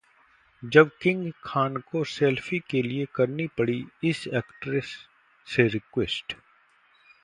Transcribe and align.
..जब 0.63 0.89
'किंग 1.01 1.31
खान' 1.43 1.77
को 1.91 2.03
सेल्फी 2.13 2.59
के 2.69 2.81
लिए 2.81 3.05
करनी 3.15 3.47
पड़ी 3.57 3.83
इस 4.03 4.27
एक्ट्रेस 4.27 4.97
से 5.47 5.67
रिक्वेस्ट 5.67 6.35